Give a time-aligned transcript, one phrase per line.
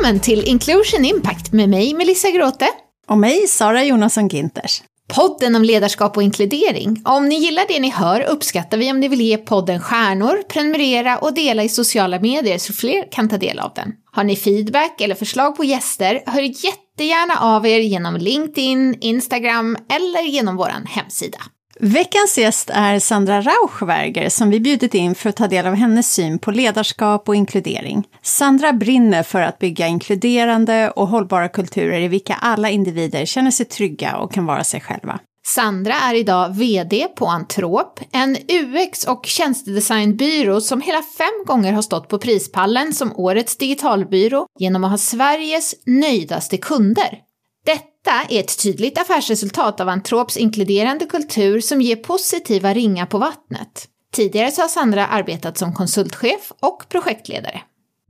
[0.00, 2.66] Välkommen till Inclusion Impact med mig Melissa Gråte.
[3.08, 4.82] Och mig Sara Jonasson Ginters.
[5.16, 7.02] Podden om ledarskap och inkludering.
[7.04, 11.18] Om ni gillar det ni hör uppskattar vi om ni vill ge podden stjärnor, prenumerera
[11.18, 13.92] och dela i sociala medier så fler kan ta del av den.
[14.12, 20.22] Har ni feedback eller förslag på gäster, hör jättegärna av er genom LinkedIn, Instagram eller
[20.22, 21.38] genom vår hemsida.
[21.82, 26.14] Veckans gäst är Sandra Rauschberger som vi bjudit in för att ta del av hennes
[26.14, 28.04] syn på ledarskap och inkludering.
[28.22, 33.66] Sandra brinner för att bygga inkluderande och hållbara kulturer i vilka alla individer känner sig
[33.66, 35.18] trygga och kan vara sig själva.
[35.46, 41.82] Sandra är idag VD på Antrop, en UX och tjänstedesignbyrå som hela fem gånger har
[41.82, 47.29] stått på prispallen som årets digitalbyrå genom att ha Sveriges nöjdaste kunder.
[47.66, 53.88] Detta är ett tydligt affärsresultat av Antrops inkluderande kultur som ger positiva ringar på vattnet.
[54.12, 57.60] Tidigare så har Sandra arbetat som konsultchef och projektledare.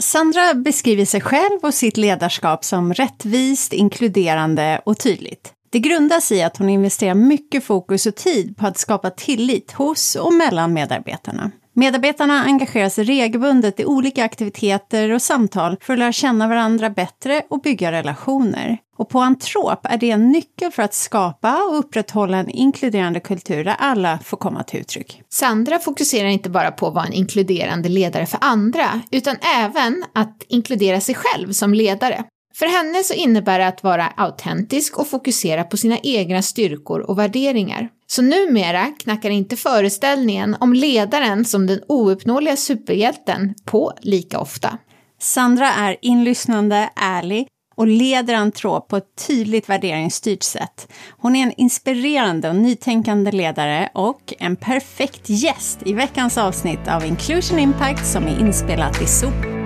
[0.03, 5.53] Sandra beskriver sig själv och sitt ledarskap som rättvist, inkluderande och tydligt.
[5.71, 10.17] Det grundas i att hon investerar mycket fokus och tid på att skapa tillit hos
[10.17, 11.51] och mellan medarbetarna.
[11.73, 17.43] Medarbetarna engagerar sig regelbundet i olika aktiviteter och samtal för att lära känna varandra bättre
[17.51, 18.79] och bygga relationer.
[18.97, 23.65] Och på Antrop är det en nyckel för att skapa och upprätthålla en inkluderande kultur
[23.65, 25.23] där alla får komma till uttryck.
[25.29, 30.43] Sandra fokuserar inte bara på att vara en inkluderande ledare för andra, utan även att
[30.49, 32.25] inkludera sig själv som ledare.
[32.55, 37.19] För henne så innebär det att vara autentisk och fokusera på sina egna styrkor och
[37.19, 37.89] värderingar.
[38.11, 44.78] Så numera knackar inte föreställningen om ledaren som den ouppnåeliga superhjälten på lika ofta.
[45.20, 50.93] Sandra är inlyssnande, ärlig och leder Antrop på ett tydligt värderingsstyrt sätt.
[51.10, 57.04] Hon är en inspirerande och nytänkande ledare och en perfekt gäst i veckans avsnitt av
[57.04, 59.59] Inclusion Impact som är inspelat i SOP.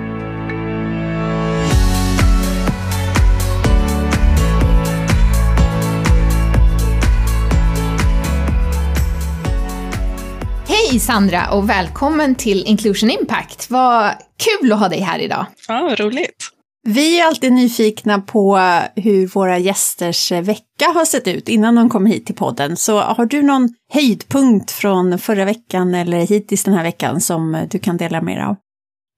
[10.95, 13.71] Hej Sandra och välkommen till Inclusion Impact.
[13.71, 15.47] Vad kul att ha dig här idag.
[15.69, 16.49] Ja, vad roligt.
[16.87, 18.59] Vi är alltid nyfikna på
[18.97, 22.77] hur våra gästers vecka har sett ut innan de kom hit till podden.
[22.77, 27.79] Så har du någon höjdpunkt från förra veckan eller hittills den här veckan som du
[27.79, 28.57] kan dela med dig av?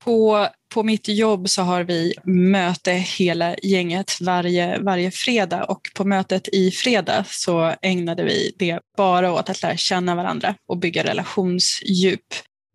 [0.05, 6.05] På, på mitt jobb så har vi möte hela gänget varje, varje fredag och på
[6.05, 11.05] mötet i fredag så ägnade vi det bara åt att lära känna varandra och bygga
[11.05, 12.21] relationsdjup.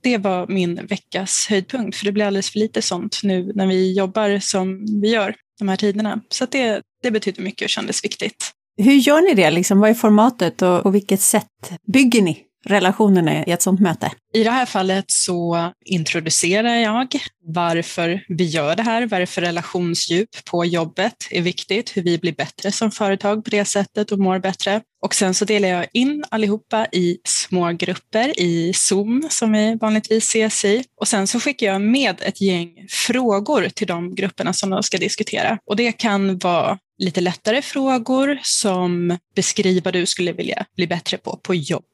[0.04, 3.94] Det var min veckas höjdpunkt för det blir alldeles för lite sånt nu när vi
[3.94, 6.22] jobbar som vi gör de här tiderna.
[6.30, 8.52] Så det, det betyder mycket och kändes viktigt.
[8.78, 9.52] Hur gör ni det?
[9.52, 9.80] Liksom?
[9.80, 11.48] Vad är formatet och på vilket sätt
[11.94, 14.12] bygger ni relationerna i ett sådant möte?
[14.34, 17.08] I det här fallet så introducerar jag
[17.46, 22.72] varför vi gör det här, varför relationsdjup på jobbet är viktigt, hur vi blir bättre
[22.72, 24.82] som företag på det sättet och mår bättre.
[25.02, 30.24] Och sen så delar jag in allihopa i små grupper i Zoom som vi vanligtvis
[30.24, 30.84] ses i.
[31.00, 34.98] Och sen så skickar jag med ett gäng frågor till de grupperna som de ska
[34.98, 35.58] diskutera.
[35.66, 41.18] Och det kan vara lite lättare frågor som beskriver vad du skulle vilja bli bättre
[41.18, 41.91] på på jobbet.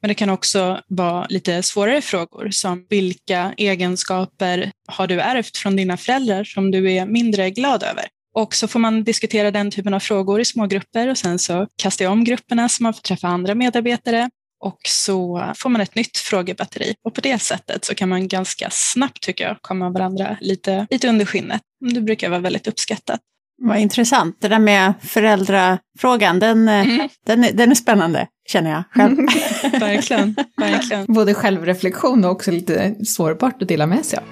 [0.00, 5.76] Men det kan också vara lite svårare frågor som vilka egenskaper har du ärvt från
[5.76, 8.04] dina föräldrar som du är mindre glad över?
[8.34, 11.66] Och så får man diskutera den typen av frågor i små grupper och sen så
[11.76, 14.30] kastar jag om grupperna så man får träffa andra medarbetare
[14.64, 16.94] och så får man ett nytt frågebatteri.
[17.04, 21.08] Och på det sättet så kan man ganska snabbt, tycker jag, komma varandra lite, lite
[21.08, 21.62] under skinnet.
[21.94, 23.20] Det brukar vara väldigt uppskattat.
[23.60, 24.36] Vad intressant.
[24.40, 27.08] Det där med föräldrafrågan, den, eh, mm.
[27.26, 29.16] den, den är spännande, känner jag själv.
[29.80, 31.06] verkligen, verkligen.
[31.08, 34.24] Både självreflektion och också lite sårbart att dela med sig av.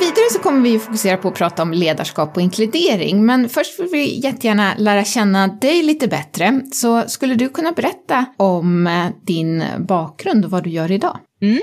[0.00, 3.88] Vidare så kommer vi fokusera på att prata om ledarskap och inkludering, men först vill
[3.92, 6.60] vi jättegärna lära känna dig lite bättre.
[6.72, 11.18] Så skulle du kunna berätta om eh, din bakgrund och vad du gör idag?
[11.42, 11.58] Mm.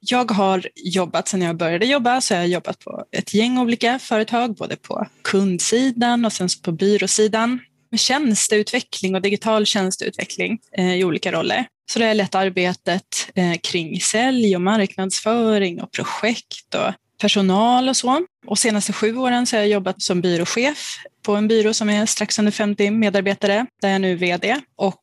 [0.00, 3.98] Jag har jobbat sedan jag började jobba, så jag har jobbat på ett gäng olika
[3.98, 7.60] företag, både på kundsidan och sen på byråsidan
[7.90, 11.66] med tjänsteutveckling och digital tjänsteutveckling eh, i olika roller.
[11.90, 17.96] Så det har lett arbetet eh, kring sälj och marknadsföring och projekt och personal och
[17.96, 18.26] så.
[18.46, 22.06] Och senaste sju åren så har jag jobbat som byråchef på en byrå som är
[22.06, 24.60] strax under 50 medarbetare, där jag nu är VD.
[24.76, 25.02] Och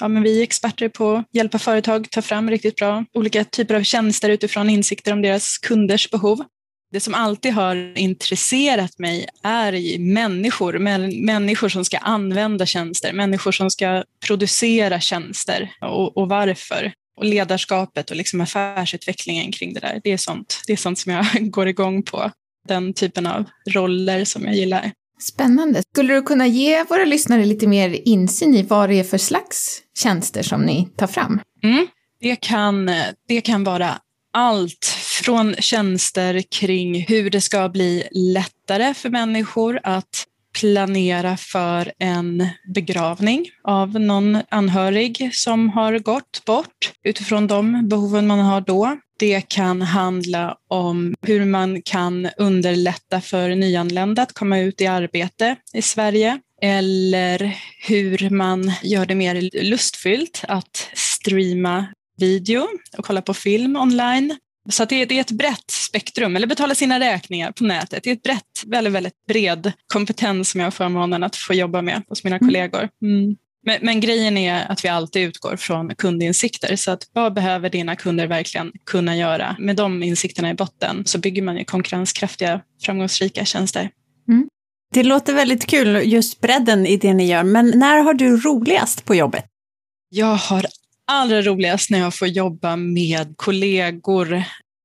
[0.00, 3.74] ja, men vi är experter på att hjälpa företag ta fram riktigt bra olika typer
[3.74, 6.44] av tjänster utifrån insikter om deras kunders behov.
[6.90, 10.78] Det som alltid har intresserat mig är människor,
[11.24, 16.92] människor som ska använda tjänster, människor som ska producera tjänster och, och varför.
[17.16, 20.00] och ledarskapet och liksom affärsutvecklingen kring det där.
[20.04, 22.30] Det är, sånt, det är sånt som jag går igång på.
[22.68, 24.92] Den typen av roller som jag gillar.
[25.20, 25.82] Spännande.
[25.92, 29.82] Skulle du kunna ge våra lyssnare lite mer insyn i vad det är för slags
[29.98, 31.40] tjänster som ni tar fram?
[31.62, 31.86] Mm.
[32.20, 32.90] Det, kan,
[33.28, 33.98] det kan vara
[34.32, 34.84] allt
[35.24, 40.26] från tjänster kring hur det ska bli lättare för människor att
[40.60, 48.38] planera för en begravning av någon anhörig som har gått bort utifrån de behoven man
[48.38, 48.96] har då.
[49.18, 55.56] Det kan handla om hur man kan underlätta för nyanlända att komma ut i arbete
[55.72, 61.86] i Sverige eller hur man gör det mer lustfyllt att streama
[62.18, 62.66] video
[62.98, 64.36] och kolla på film online.
[64.70, 68.02] Så det, det, är ett brett spektrum, eller betala sina räkningar på nätet.
[68.02, 71.82] Det är ett brett, väldigt, väldigt bred kompetens som jag har förmånen att få jobba
[71.82, 72.48] med hos mina mm.
[72.48, 72.88] kollegor.
[73.02, 73.36] Mm.
[73.66, 76.76] Men, men, grejen är att vi alltid utgår från kundinsikter.
[76.76, 79.56] Så att vad behöver dina kunder verkligen kunna göra?
[79.58, 83.90] Med de insikterna i botten så bygger man ju konkurrenskraftiga, framgångsrika tjänster.
[84.28, 84.48] Mm.
[84.92, 87.42] Det låter väldigt kul, just bredden i det ni gör.
[87.42, 89.44] Men när har du roligast på jobbet?
[90.08, 90.66] Jag har
[91.06, 94.42] allra roligast när jag får jobba med kollegor.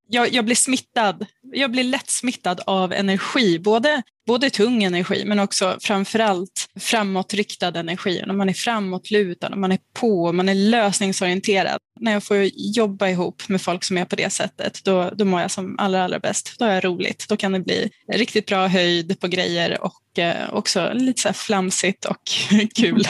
[0.10, 1.26] Jag, jag blir smittad.
[1.54, 8.24] Jag blir lätt smittad av energi, både, både tung energi men också framförallt framåtriktad energi.
[8.28, 11.78] När man är framåtlutad, när man är på, man är lösningsorienterad.
[12.00, 15.42] När jag får jobba ihop med folk som är på det sättet, då, då mår
[15.42, 16.56] jag som allra, allra bäst.
[16.60, 17.26] Då är jag roligt.
[17.30, 21.28] Då kan det bli riktigt bra höjd på grejer och och eh, också lite så
[21.28, 22.18] här flamsigt och
[22.76, 23.08] kul.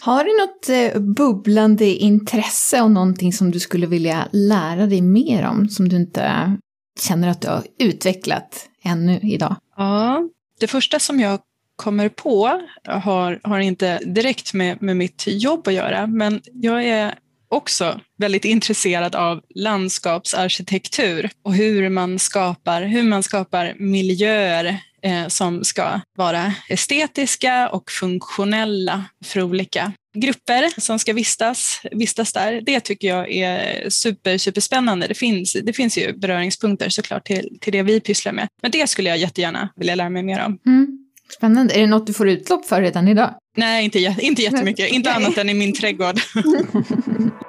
[0.00, 5.46] Har du något eh, bubblande intresse och någonting som du skulle vilja lära dig mer
[5.46, 6.52] om som du inte
[7.00, 9.56] känner att du har utvecklat ännu idag?
[9.76, 10.28] Ja,
[10.60, 11.40] det första som jag
[11.76, 17.14] kommer på har, har inte direkt med, med mitt jobb att göra, men jag är
[17.56, 25.64] också väldigt intresserad av landskapsarkitektur och hur man skapar, hur man skapar miljöer eh, som
[25.64, 32.60] ska vara estetiska och funktionella för olika grupper som ska vistas, vistas där.
[32.66, 35.06] Det tycker jag är super, superspännande.
[35.06, 38.48] Det finns, det finns ju beröringspunkter såklart till, till det vi pysslar med.
[38.62, 40.58] Men det skulle jag jättegärna vilja lära mig mer om.
[40.66, 40.98] Mm.
[41.36, 41.74] Spännande.
[41.74, 43.34] Är det något du får utlopp för redan idag?
[43.56, 44.90] Nej, inte, inte jättemycket.
[44.90, 46.20] inte annat än i min trädgård.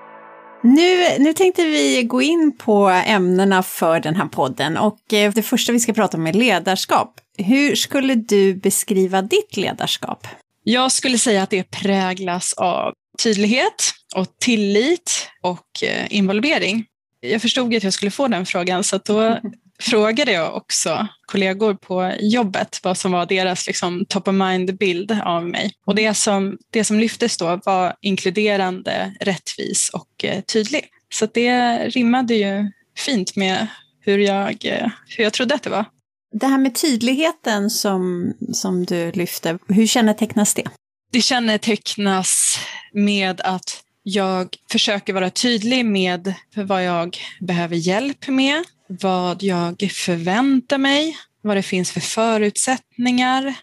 [0.61, 5.43] Nu, nu tänkte vi gå in på ämnena för den här podden och eh, det
[5.43, 7.13] första vi ska prata om är ledarskap.
[7.37, 10.27] Hur skulle du beskriva ditt ledarskap?
[10.63, 12.93] Jag skulle säga att det präglas av
[13.23, 16.85] tydlighet och tillit och eh, involvering.
[17.19, 19.39] Jag förstod att jag skulle få den frågan så då
[19.81, 25.47] frågade jag också kollegor på jobbet vad som var deras liksom, top of mind-bild av
[25.47, 25.73] mig.
[25.85, 30.85] Och det som, det som lyftes då var inkluderande, rättvis och eh, tydlig.
[31.13, 33.67] Så det rimmade ju fint med
[34.01, 35.85] hur jag, eh, hur jag trodde att det var.
[36.31, 40.63] Det här med tydligheten som, som du lyfte, hur kännetecknas det?
[41.11, 42.59] Det kännetecknas
[42.93, 50.77] med att jag försöker vara tydlig med vad jag behöver hjälp med, vad jag förväntar
[50.77, 53.53] mig, vad det finns för förutsättningar.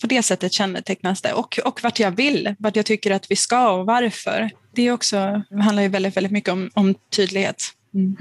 [0.00, 1.32] På det sättet kännetecknas det.
[1.32, 4.50] Och, och vart jag vill, vart jag tycker att vi ska och varför.
[4.74, 7.62] Det också, handlar ju väldigt, väldigt mycket om, om tydlighet.
[7.94, 8.16] Mm.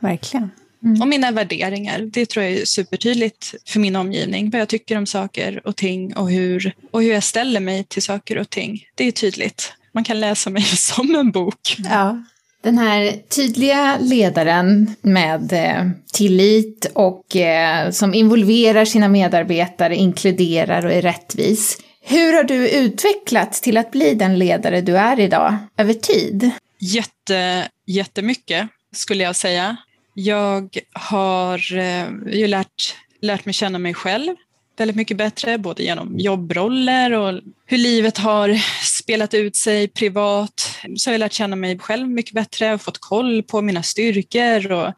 [0.00, 0.50] Verkligen.
[0.84, 1.00] Mm.
[1.00, 1.98] Och mina värderingar.
[1.98, 4.50] Det tror jag är supertydligt för min omgivning.
[4.50, 8.02] Vad jag tycker om saker och ting och hur, och hur jag ställer mig till
[8.02, 8.84] saker och ting.
[8.94, 9.72] Det är tydligt.
[9.92, 11.76] Man kan läsa mig som en bok.
[11.78, 12.24] Ja.
[12.64, 20.92] Den här tydliga ledaren med eh, tillit och eh, som involverar sina medarbetare, inkluderar och
[20.92, 21.78] är rättvis.
[22.00, 26.50] Hur har du utvecklats till att bli den ledare du är idag över tid?
[26.78, 29.76] Jätte, jättemycket skulle jag säga.
[30.14, 34.36] Jag har eh, ju lärt, lärt mig känna mig själv
[34.76, 40.78] väldigt mycket bättre, både genom jobbroller och hur livet har spelat ut sig privat.
[40.96, 44.72] Så har jag lärt känna mig själv mycket bättre och fått koll på mina styrkor
[44.72, 44.92] och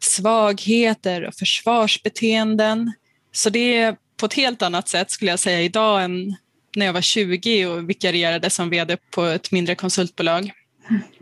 [0.00, 2.92] svagheter och försvarsbeteenden.
[3.32, 6.36] Så det är på ett helt annat sätt skulle jag säga idag än
[6.76, 10.52] när jag var 20 och vikarierade som vd på ett mindre konsultbolag.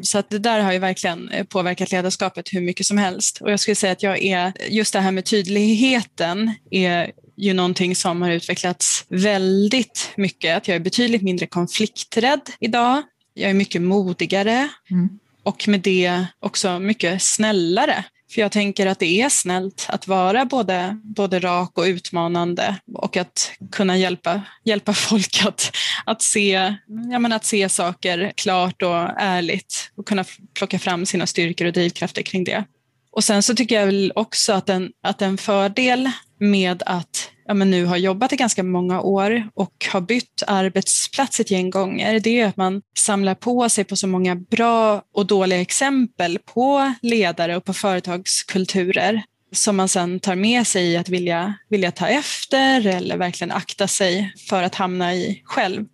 [0.03, 3.41] Så att det där har ju verkligen eh, påverkat ledarskapet hur mycket som helst.
[3.41, 7.97] Och jag skulle säga att jag är, just det här med tydligheten är ju någonting
[7.97, 10.57] som har utvecklats väldigt mycket.
[10.57, 13.03] Att jag är betydligt mindre konflikträdd idag.
[13.35, 15.19] Jag är mycket modigare mm.
[15.43, 18.05] och med det också mycket snällare.
[18.35, 23.17] För jag tänker att det är snällt att vara både, både rak och utmanande och
[23.17, 25.77] att kunna hjälpa, hjälpa folk att,
[26.07, 26.75] att, se,
[27.11, 30.25] ja, men att se saker klart och ärligt och kunna
[30.55, 32.65] plocka fram sina styrkor och drivkrafter kring det.
[33.11, 37.55] Och sen så tycker jag väl också att en, att en fördel med att ja,
[37.55, 42.21] men nu har jobbat i ganska många år och har bytt arbetsplats ett gäng gånger,
[42.21, 46.95] det är att man samlar på sig på så många bra och dåliga exempel på
[47.03, 49.23] ledare och på företagskulturer
[49.53, 53.89] som man sen tar med sig i att vilja, vilja ta efter eller verkligen akta
[53.89, 55.87] sig för att hamna i själv.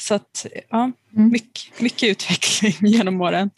[0.00, 1.30] Så att, ja, mm.
[1.30, 3.50] mycket, mycket utveckling genom åren.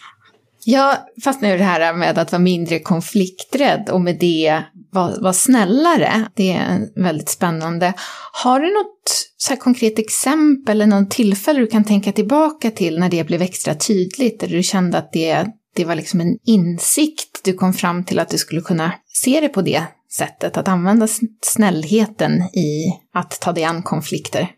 [0.70, 4.62] Jag fastnar i det här med att vara mindre konflikträdd och med det
[4.92, 6.26] vara, vara snällare.
[6.34, 7.92] Det är väldigt spännande.
[8.32, 13.08] Har du något så konkret exempel eller något tillfälle du kan tänka tillbaka till när
[13.08, 14.42] det blev extra tydligt?
[14.42, 15.46] Eller du kände att det,
[15.76, 19.48] det var liksom en insikt du kom fram till att du skulle kunna se det
[19.48, 21.08] på det sättet, att använda
[21.42, 24.48] snällheten i att ta dig an konflikter?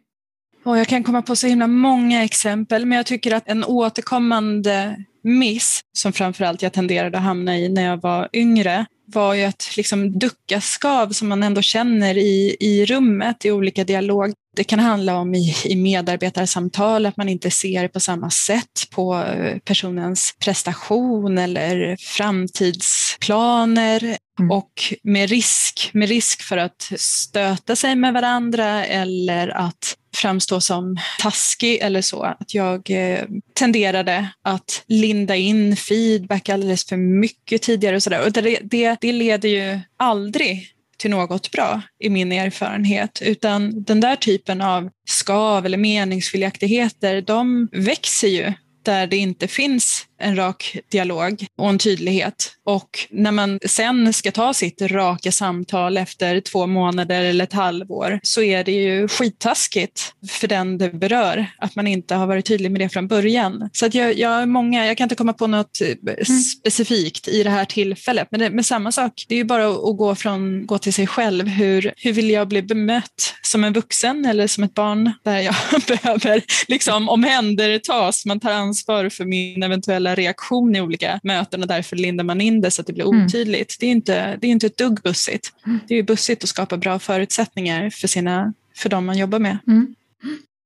[0.64, 4.97] Och jag kan komma på så himla många exempel, men jag tycker att en återkommande
[5.22, 9.76] miss, som framförallt jag tenderade att hamna i när jag var yngre, var ju att
[9.76, 14.32] liksom ducka skav som man ändå känner i, i rummet i olika dialog.
[14.56, 19.14] Det kan handla om i, i medarbetarsamtal att man inte ser på samma sätt på
[19.14, 24.50] eh, personens prestation eller framtidsplaner mm.
[24.50, 30.97] och med risk, med risk för att stöta sig med varandra eller att framstå som
[31.21, 32.23] taskig eller så.
[32.23, 38.26] Att jag eh, tenderade att linda in feedback alldeles för mycket tidigare och sådär.
[38.26, 38.59] Och det,
[39.00, 40.68] det, det leder ju aldrig
[40.99, 47.68] till något bra i min erfarenhet, utan den där typen av skav eller meningsskiljaktigheter, de
[47.72, 52.52] växer ju där det inte finns en rak dialog och en tydlighet.
[52.64, 58.20] Och när man sen ska ta sitt raka samtal efter två månader eller ett halvår
[58.22, 62.70] så är det ju skittaskigt för den det berör att man inte har varit tydlig
[62.70, 63.70] med det från början.
[63.72, 66.24] Så att jag, jag, många, jag kan inte komma på något mm.
[66.24, 69.96] specifikt i det här tillfället, men, det, men samma sak, det är ju bara att
[69.96, 71.48] gå, från, gå till sig själv.
[71.48, 75.54] Hur, hur vill jag bli bemött som en vuxen eller som ett barn där jag
[75.86, 78.26] behöver liksom omhändertas?
[78.26, 82.61] Man tar ansvar för min eventuella reaktion i olika möten och därför lindar man in
[82.61, 83.26] det så att det blir mm.
[83.26, 83.52] otydligt.
[83.52, 83.76] Mm.
[83.81, 85.52] Det, är inte, det är inte ett dugg bussigt.
[85.66, 85.78] Mm.
[85.88, 89.59] Det är bussigt att skapa bra förutsättningar för, sina, för de man jobbar med.
[89.66, 89.95] Mm.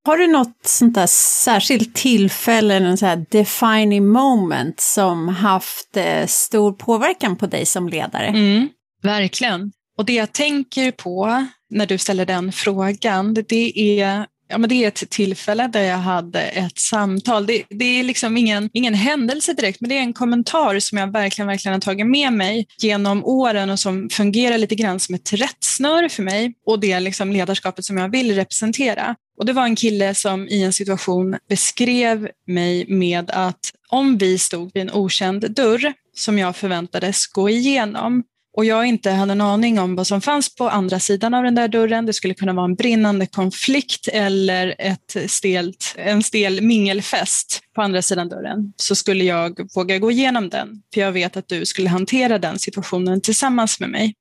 [0.05, 1.07] Har du något sånt där
[1.45, 7.89] särskilt tillfälle, en så här defining moment som haft eh, stor påverkan på dig som
[7.89, 8.27] ledare?
[8.27, 8.69] Mm,
[9.03, 9.73] verkligen.
[9.99, 14.85] Och det jag tänker på när du ställer den frågan, det är Ja, men det
[14.85, 17.47] är ett tillfälle där jag hade ett samtal.
[17.47, 21.13] Det, det, är liksom ingen, ingen händelse direkt, men det är en kommentar som jag
[21.13, 25.33] verkligen, verkligen har tagit med mig genom åren och som fungerar lite grann som ett
[25.33, 29.17] rättsnöre för mig och det liksom ledarskapet som jag vill representera.
[29.39, 34.39] Och det var en kille som i en situation beskrev mig med att om vi
[34.39, 38.23] stod vid en okänd dörr som jag förväntades gå igenom
[38.57, 41.55] och jag inte hade en aning om vad som fanns på andra sidan av den
[41.55, 42.07] där dörren.
[42.07, 48.03] Det skulle kunna vara en brinnande konflikt eller ett stelt, en stel mingelfest på andra
[48.03, 48.73] sidan dörren.
[48.77, 52.59] Så skulle jag våga gå igenom den, för jag vet att du skulle hantera den
[52.59, 54.15] situationen tillsammans med mig.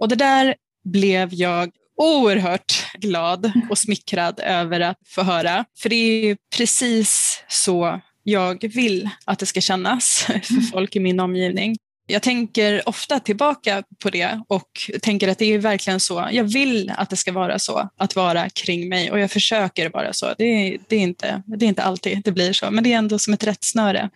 [0.00, 0.54] Och det där
[0.84, 5.64] blev jag oerhört glad och smickrad över att få höra.
[5.78, 5.96] För det
[6.30, 11.76] är precis så jag vill att det ska kännas för folk i min omgivning
[12.10, 14.68] jag tänker ofta tillbaka på det och
[15.02, 16.28] tänker att det är verkligen så.
[16.32, 20.12] Jag vill att det ska vara så, att vara kring mig och jag försöker vara
[20.12, 20.34] så.
[20.38, 22.98] Det är, det är, inte, det är inte alltid det blir så, men det är
[22.98, 24.10] ändå som ett rättsnöre.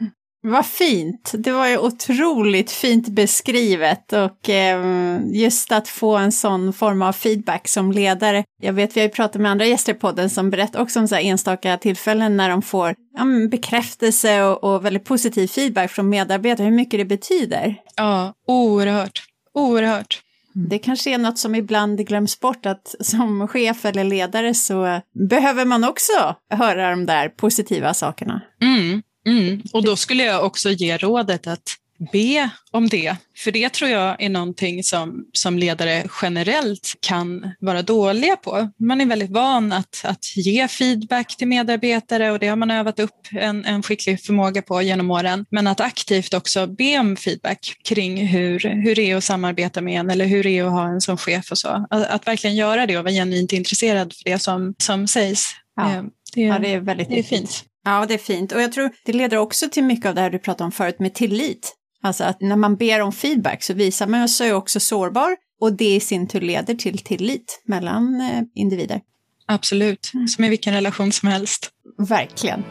[0.47, 1.33] Vad fint!
[1.39, 7.13] Det var ju otroligt fint beskrivet och eh, just att få en sån form av
[7.13, 8.45] feedback som ledare.
[8.63, 11.09] Jag vet, vi har ju pratat med andra gäster i podden som berättar också om
[11.09, 16.65] så enstaka tillfällen när de får ja, bekräftelse och, och väldigt positiv feedback från medarbetare,
[16.65, 17.77] hur mycket det betyder.
[17.97, 19.23] Ja, oerhört.
[19.55, 20.23] Oerhört.
[20.55, 25.65] Det kanske är något som ibland glöms bort, att som chef eller ledare så behöver
[25.65, 28.41] man också höra de där positiva sakerna.
[28.63, 29.03] Mm.
[29.27, 29.63] Mm.
[29.73, 31.77] Och då skulle jag också ge rådet att
[32.13, 33.17] be om det.
[33.37, 38.71] För det tror jag är någonting som, som ledare generellt kan vara dåliga på.
[38.79, 42.99] Man är väldigt van att, att ge feedback till medarbetare och det har man övat
[42.99, 45.47] upp en, en skicklig förmåga på genom åren.
[45.51, 50.01] Men att aktivt också be om feedback kring hur, hur det är att samarbeta med
[50.01, 51.87] en eller hur det är att ha en som chef och så.
[51.91, 55.51] Att, att verkligen göra det och vara genuint intresserad för det som, som sägs.
[55.77, 55.95] Ja.
[55.95, 56.03] Eh,
[56.35, 57.65] det, ja, det är väldigt det är fint.
[57.85, 58.53] Ja, det är fint.
[58.53, 60.99] Och jag tror det leder också till mycket av det här du pratade om förut
[60.99, 61.75] med tillit.
[62.03, 65.95] Alltså att när man ber om feedback så visar man sig också sårbar och det
[65.95, 69.01] i sin tur leder till tillit mellan eh, individer.
[69.47, 71.71] Absolut, som i vilken relation som helst.
[72.09, 72.65] Verkligen.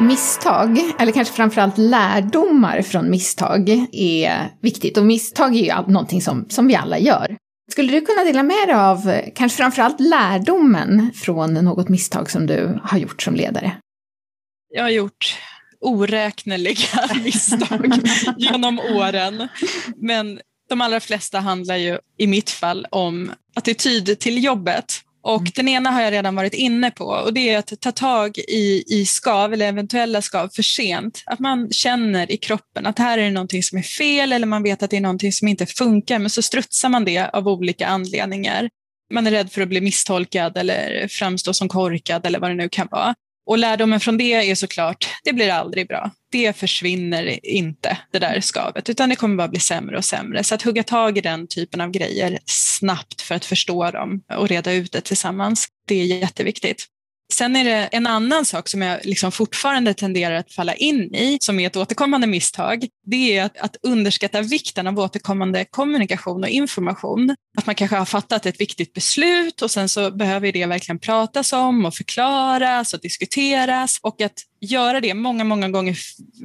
[0.00, 4.98] Misstag, eller kanske framförallt lärdomar från misstag, är viktigt.
[4.98, 7.36] Och misstag är ju någonting som, som vi alla gör.
[7.72, 12.80] Skulle du kunna dela med dig av kanske framförallt lärdomen från något misstag som du
[12.82, 13.76] har gjort som ledare?
[14.74, 15.38] Jag har gjort
[15.80, 17.92] oräkneliga misstag
[18.36, 19.48] genom åren.
[19.96, 25.00] Men de allra flesta handlar ju i mitt fall om attityd till jobbet.
[25.22, 25.52] Och mm.
[25.54, 28.84] den ena har jag redan varit inne på och det är att ta tag i,
[28.86, 31.22] i skav eller eventuella skav för sent.
[31.26, 34.62] Att man känner i kroppen att här är det någonting som är fel eller man
[34.62, 37.86] vet att det är någonting som inte funkar men så strutsar man det av olika
[37.86, 38.70] anledningar.
[39.14, 42.68] Man är rädd för att bli misstolkad eller framstå som korkad eller vad det nu
[42.68, 43.14] kan vara.
[43.46, 46.10] Och lärdomen från det är såklart, det blir aldrig bra.
[46.32, 50.44] Det försvinner inte, det där skavet, utan det kommer bara bli sämre och sämre.
[50.44, 54.48] Så att hugga tag i den typen av grejer snabbt för att förstå dem och
[54.48, 56.86] reda ut det tillsammans, det är jätteviktigt.
[57.32, 61.38] Sen är det en annan sak som jag liksom fortfarande tenderar att falla in i,
[61.40, 62.88] som är ett återkommande misstag.
[63.06, 67.36] Det är att, att underskatta vikten av återkommande kommunikation och information.
[67.58, 71.52] Att man kanske har fattat ett viktigt beslut och sen så behöver det verkligen pratas
[71.52, 74.32] om och förklaras och diskuteras och att
[74.62, 75.96] göra det många, många gånger,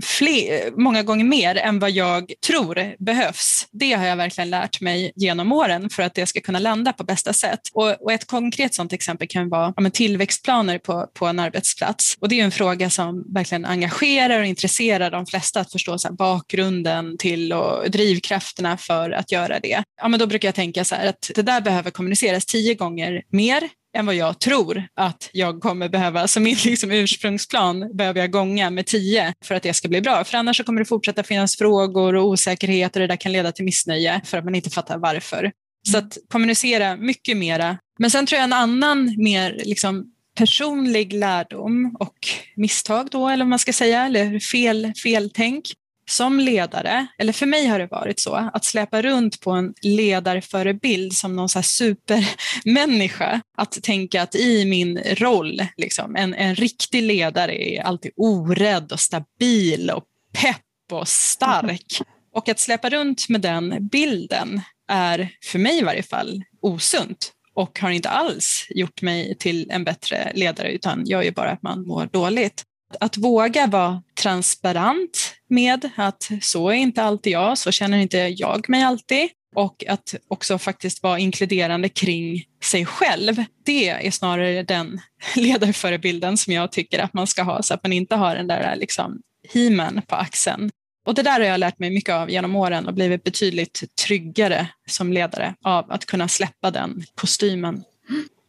[0.02, 3.68] fler, många gånger mer än vad jag tror behövs.
[3.72, 7.04] Det har jag verkligen lärt mig genom åren för att det ska kunna landa på
[7.04, 7.60] bästa sätt.
[7.74, 12.18] Och, och ett konkret sådant exempel kan vara ja, tillväxtplaner på, på en arbetsplats.
[12.20, 16.08] Och det är en fråga som verkligen engagerar och intresserar de flesta att förstå så
[16.08, 19.84] här, bakgrunden till och drivkrafterna för att göra det.
[20.02, 23.24] Ja, men då brukar jag tänka så här att det där behöver kommuniceras tio gånger
[23.32, 26.28] mer än vad jag tror att jag kommer behöva.
[26.28, 30.24] Så min liksom ursprungsplan behöver jag gånga med tio för att det ska bli bra.
[30.24, 33.66] För annars kommer det fortsätta finnas frågor och osäkerheter och det där kan leda till
[33.66, 35.52] missnöje för att man inte fattar varför.
[35.92, 37.78] Så att kommunicera mycket mera.
[38.00, 42.18] Men sen tror jag en annan mer liksom personlig lärdom och
[42.56, 45.66] misstag då, eller vad man ska säga, eller fel, feltänk,
[46.10, 51.14] som ledare, eller för mig har det varit så, att släpa runt på en ledarförebild
[51.14, 53.42] som någon så supermänniska.
[53.58, 59.00] Att tänka att i min roll, liksom, en, en riktig ledare är alltid orädd och
[59.00, 60.04] stabil och
[60.42, 62.02] pepp och stark.
[62.34, 67.80] Och att släpa runt med den bilden är för mig i varje fall osunt och
[67.80, 71.88] har inte alls gjort mig till en bättre ledare utan gör ju bara att man
[71.88, 72.64] mår dåligt.
[73.00, 78.70] Att våga vara transparent med att så är inte alltid jag, så känner inte jag
[78.70, 79.30] mig alltid.
[79.56, 83.44] Och att också faktiskt vara inkluderande kring sig själv.
[83.66, 85.02] Det är snarare den
[85.36, 88.76] ledarförebilden som jag tycker att man ska ha så att man inte har den där
[88.76, 89.22] liksom
[89.54, 90.70] himen på axeln.
[91.08, 94.68] Och det där har jag lärt mig mycket av genom åren och blivit betydligt tryggare
[94.88, 97.84] som ledare av att kunna släppa den kostymen.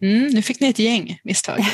[0.02, 1.58] Mm, nu fick ni ett gäng misstag.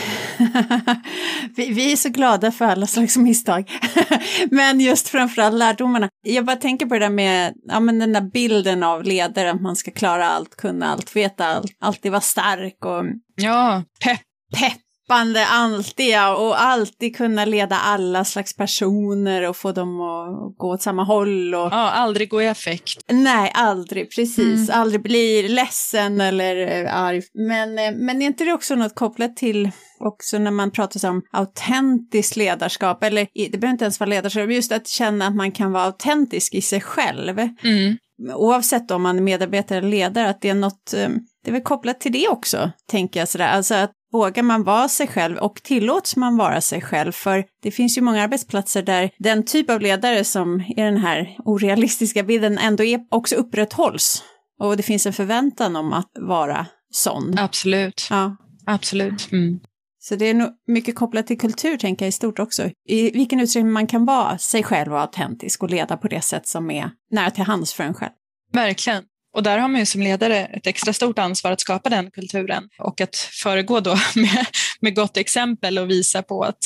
[1.57, 3.71] vi, vi, är så glada för alla slags misstag.
[4.51, 6.09] men just framförallt lärdomarna.
[6.23, 9.61] Jag bara tänker på det där med ja, men den där bilden av ledare, att
[9.61, 13.05] man ska klara allt, kunna allt, veta allt, alltid vara stark och...
[13.37, 14.21] Ja, pepp.
[14.57, 20.57] Pepp peppande alltid ja, och alltid kunna leda alla slags personer och få dem att
[20.57, 21.55] gå åt samma håll.
[21.55, 21.61] Och...
[21.61, 23.05] Ja, aldrig gå i affekt.
[23.09, 24.69] Nej, aldrig, precis.
[24.69, 24.81] Mm.
[24.81, 27.23] Aldrig bli ledsen eller äh, arg.
[27.35, 31.23] Men, äh, men är inte det också något kopplat till också när man pratar om
[31.33, 35.73] autentiskt ledarskap, eller det behöver inte ens vara ledarskap, just att känna att man kan
[35.73, 37.39] vara autentisk i sig själv.
[37.39, 37.97] Mm.
[38.35, 41.09] Oavsett om man är medarbetare eller ledare, att det är något, eh,
[41.45, 43.49] det är väl kopplat till det också, tänker jag sådär.
[43.49, 47.13] Alltså att vågar man vara sig själv och tillåts man vara sig själv?
[47.13, 51.37] För det finns ju många arbetsplatser där den typ av ledare som är den här
[51.45, 54.23] orealistiska bilden ändå är, också upprätthålls.
[54.61, 57.39] Och det finns en förväntan om att vara sån.
[57.39, 58.07] Absolut.
[58.11, 58.37] Ja.
[58.67, 59.33] Absolut.
[59.33, 59.61] Mm.
[59.99, 62.71] Så det är nog mycket kopplat till kultur, tänker jag, i stort också.
[62.89, 66.49] I vilken utsträckning man kan vara sig själv och autentisk och leda på det sätt
[66.49, 68.13] som är nära till hands för en själv.
[68.53, 69.03] Verkligen.
[69.35, 72.69] Och där har man ju som ledare ett extra stort ansvar att skapa den kulturen
[72.79, 74.47] och att föregå då med,
[74.81, 76.59] med gott exempel och visa på att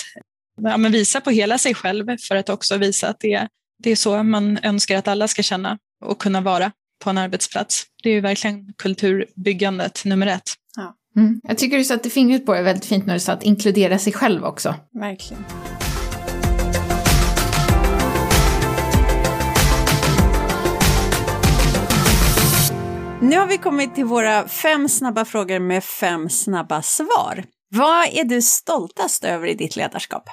[0.63, 3.49] ja, men visa på hela sig själv för att också visa att det,
[3.83, 6.73] det är så man önskar att alla ska känna och kunna vara
[7.05, 7.85] på en arbetsplats.
[8.03, 10.55] Det är ju verkligen kulturbyggandet nummer ett.
[10.77, 10.95] Ja.
[11.17, 11.41] Mm.
[11.43, 14.13] Jag tycker du satte fingret på det väldigt fint när du sa att inkludera sig
[14.13, 14.75] själv också.
[14.93, 15.45] Verkligen.
[23.23, 27.45] Nu har vi kommit till våra fem snabba frågor med fem snabba svar.
[27.69, 30.29] Vad är du stoltast över i ditt ledarskap?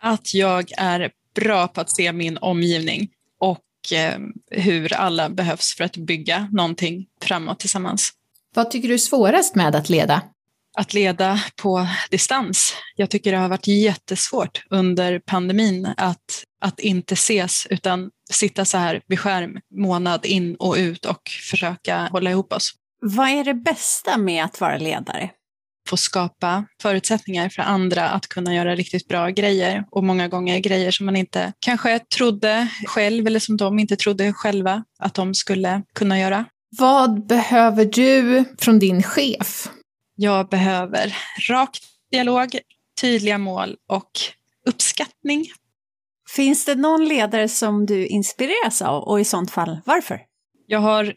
[0.00, 3.08] Att jag är bra på att se min omgivning
[3.40, 4.18] och eh,
[4.50, 8.12] hur alla behövs för att bygga någonting framåt tillsammans.
[8.54, 10.22] Vad tycker du är svårast med att leda?
[10.78, 12.74] Att leda på distans.
[12.96, 18.78] Jag tycker det har varit jättesvårt under pandemin att, att inte ses utan sitta så
[18.78, 22.72] här vid skärm månad in och ut och försöka hålla ihop oss.
[23.00, 25.30] Vad är det bästa med att vara ledare?
[25.88, 30.90] Få skapa förutsättningar för andra att kunna göra riktigt bra grejer och många gånger grejer
[30.90, 35.82] som man inte kanske trodde själv eller som de inte trodde själva att de skulle
[35.94, 36.44] kunna göra.
[36.78, 39.68] Vad behöver du från din chef?
[40.16, 41.16] Jag behöver
[41.48, 41.78] rak
[42.10, 42.58] dialog,
[43.00, 44.10] tydliga mål och
[44.68, 45.46] uppskattning.
[46.30, 50.20] Finns det någon ledare som du inspireras av och i sånt fall varför?
[50.66, 51.14] Jag har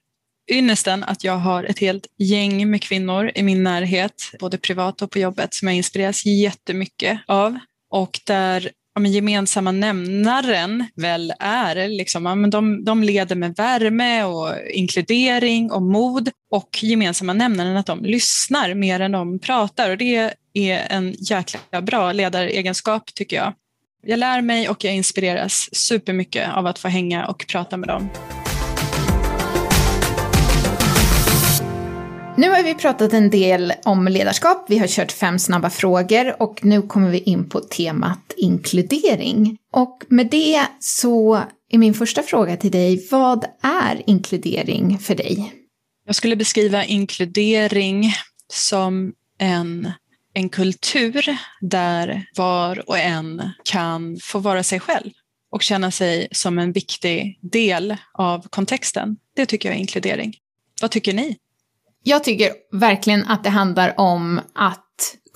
[0.52, 5.12] ynnesten att jag har ett helt gäng med kvinnor i min närhet, både privat och
[5.12, 7.60] på jobbet, som jag inspireras jättemycket av.
[7.91, 13.56] Och där ja, men gemensamma nämnaren väl är, liksom, ja, men de, de leder med
[13.56, 19.89] värme och inkludering och mod och gemensamma nämnaren att de lyssnar mer än de pratar
[19.89, 23.54] och det är en jäkla bra ledaregenskap tycker jag.
[24.01, 28.09] Jag lär mig och jag inspireras supermycket av att få hänga och prata med dem.
[32.38, 36.65] Nu har vi pratat en del om ledarskap, vi har kört fem snabba frågor och
[36.65, 39.57] nu kommer vi in på temat inkludering.
[39.73, 41.35] Och med det så
[41.71, 45.53] är min första fråga till dig, vad är inkludering för dig?
[46.05, 48.13] Jag skulle beskriva inkludering
[48.53, 49.91] som en,
[50.34, 55.12] en kultur där var och en kan få vara sig själv
[55.52, 59.18] och känna sig som en viktig del av kontexten.
[59.36, 60.36] Det tycker jag är inkludering.
[60.82, 61.38] Vad tycker ni?
[62.04, 64.86] Jag tycker verkligen att det handlar om att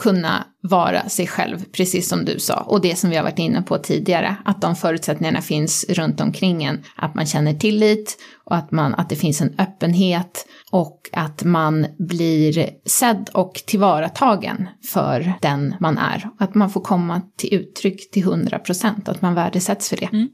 [0.04, 2.60] kunna vara sig själv, precis som du sa.
[2.60, 6.64] Och det som vi har varit inne på tidigare, att de förutsättningarna finns runt omkring
[6.64, 6.84] en.
[6.96, 11.88] Att man känner tillit och att, man, att det finns en öppenhet och att man
[12.00, 16.30] blir sedd och tillvaratagen för den man är.
[16.40, 20.10] Att man får komma till uttryck till hundra procent, att man värdesätts för det.
[20.14, 20.30] Mm.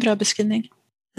[0.00, 0.62] Bra beskrivning.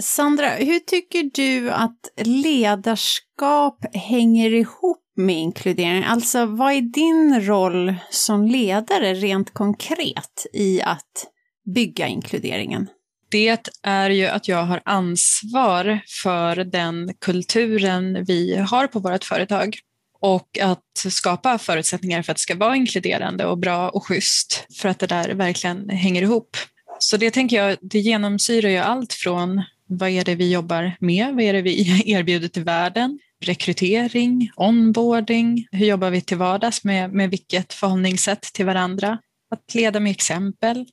[0.00, 6.04] Sandra, hur tycker du att ledarskap hänger ihop med inkludering?
[6.04, 11.26] Alltså, vad är din roll som ledare rent konkret i att
[11.74, 12.88] bygga inkluderingen?
[13.30, 19.78] Det är ju att jag har ansvar för den kulturen vi har på vårt företag
[20.20, 24.88] och att skapa förutsättningar för att det ska vara inkluderande och bra och schysst för
[24.88, 26.56] att det där verkligen hänger ihop.
[26.98, 31.34] Så det tänker jag, det genomsyrar ju allt från vad är det vi jobbar med?
[31.34, 33.18] Vad är det vi erbjuder till världen?
[33.44, 39.18] Rekrytering, onboarding, hur jobbar vi till vardags med, med vilket förhållningssätt till varandra?
[39.50, 40.86] Att leda med exempel,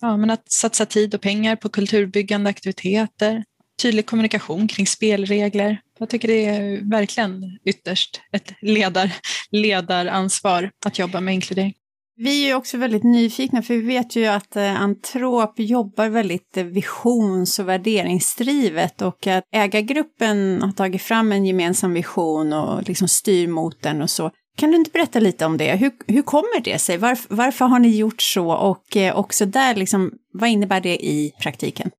[0.00, 3.44] ja, men att satsa tid och pengar på kulturbyggande aktiviteter,
[3.82, 5.80] tydlig kommunikation kring spelregler.
[5.98, 9.12] Jag tycker det är verkligen ytterst ett ledar,
[9.50, 11.74] ledaransvar att jobba med inkludering.
[12.16, 16.56] Vi är ju också väldigt nyfikna, för vi vet ju att eh, Antrop jobbar väldigt
[16.56, 23.08] eh, visions och värderingsdrivet och att ägargruppen har tagit fram en gemensam vision och liksom
[23.08, 24.30] styr mot den och så.
[24.56, 25.76] Kan du inte berätta lite om det?
[25.76, 26.98] Hur, hur kommer det sig?
[26.98, 28.52] Varför, varför har ni gjort så?
[28.52, 31.90] Och eh, också där, liksom, vad innebär det i praktiken?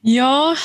[0.00, 0.56] Ja,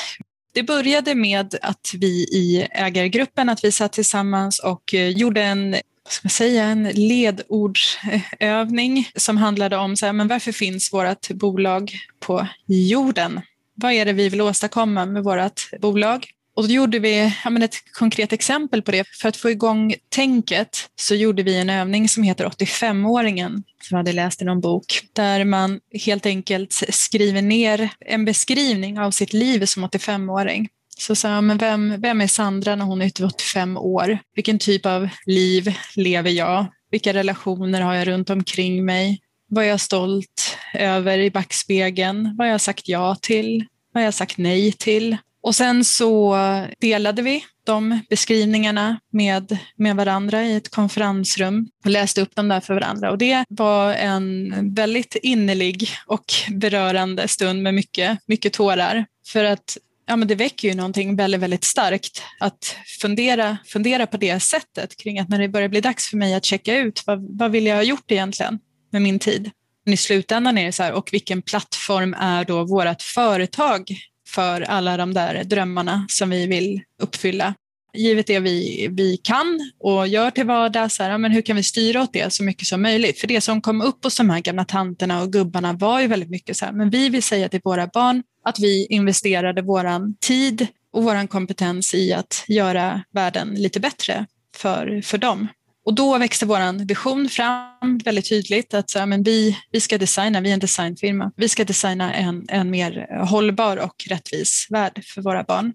[0.54, 5.76] det började med att vi i ägargruppen att vi satt tillsammans och eh, gjorde en
[6.04, 11.30] vad ska man säga, en ledordsövning som handlade om så här, men varför finns vårt
[11.30, 13.42] bolag på jorden?
[13.76, 16.28] Vad är det vi vill åstadkomma med vårt bolag?
[16.56, 19.08] Och då gjorde vi ja, men ett konkret exempel på det.
[19.22, 23.98] För att få igång tänket så gjorde vi en övning som heter 85-åringen, som jag
[23.98, 29.34] hade läst i någon bok, där man helt enkelt skriver ner en beskrivning av sitt
[29.34, 30.70] liv som 85-åring.
[30.98, 34.20] Så sa jag, men vem, vem är Sandra när hon är 85 år?
[34.36, 36.66] Vilken typ av liv lever jag?
[36.92, 39.22] Vilka relationer har jag runt omkring mig?
[39.50, 42.36] Vad är jag stolt över i backspegeln?
[42.38, 43.66] Vad har jag sagt ja till?
[43.94, 45.18] Vad har jag sagt nej till?
[45.44, 46.36] Och sen så
[46.80, 52.60] delade vi de beskrivningarna med, med varandra i ett konferensrum och läste upp dem där
[52.60, 53.12] för varandra.
[53.12, 59.06] Och det var en väldigt innerlig och berörande stund med mycket, mycket tårar.
[59.26, 64.18] För att ja, men det väcker ju någonting väldigt, väldigt starkt att fundera, fundera på
[64.18, 67.38] det sättet kring att när det börjar bli dags för mig att checka ut, vad,
[67.38, 68.60] vad vill jag ha gjort egentligen
[68.92, 69.52] med min tid?
[69.86, 74.62] Men i slutändan är det så här, och vilken plattform är då vårt företag för
[74.62, 77.54] alla de där drömmarna som vi vill uppfylla?
[77.94, 81.64] givet det vi, vi kan och gör till vardags, så här, men hur kan vi
[81.64, 83.20] styra åt det så mycket som möjligt?
[83.20, 86.30] För det som kom upp hos de här gamla tanterna och gubbarna var ju väldigt
[86.30, 90.68] mycket så här, men vi vill säga till våra barn att vi investerade vår tid
[90.94, 94.26] och vår kompetens i att göra världen lite bättre
[94.56, 95.48] för, för dem.
[95.86, 100.42] Och då växte vår vision fram väldigt tydligt att så, men vi, vi ska designa,
[100.42, 105.22] vi är en designfirma, vi ska designa en, en mer hållbar och rättvis värld för
[105.22, 105.74] våra barn.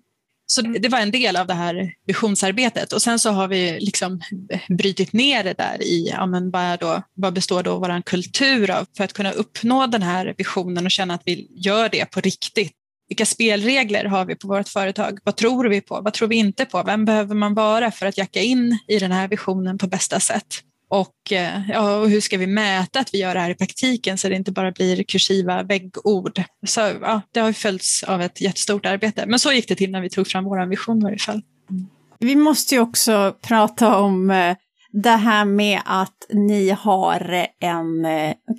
[0.51, 4.21] Så det var en del av det här visionsarbetet och sen så har vi liksom
[4.69, 8.87] brytit ner det där i ja, men vad, då, vad består då vår kultur av
[8.97, 12.73] för att kunna uppnå den här visionen och känna att vi gör det på riktigt.
[13.09, 15.19] Vilka spelregler har vi på vårt företag?
[15.25, 16.01] Vad tror vi på?
[16.01, 16.83] Vad tror vi inte på?
[16.83, 20.63] Vem behöver man vara för att jacka in i den här visionen på bästa sätt?
[20.91, 24.19] Och, eh, ja, och hur ska vi mäta att vi gör det här i praktiken
[24.19, 26.43] så det inte bara blir kursiva väggord?
[26.67, 29.25] Så, ja, det har följts av ett jättestort arbete.
[29.27, 31.43] Men så gick det till när vi tog fram vår vision i varje fall.
[31.71, 31.87] Mm.
[32.19, 34.57] Vi måste ju också prata om eh,
[34.93, 38.07] det här med att ni har eh, en,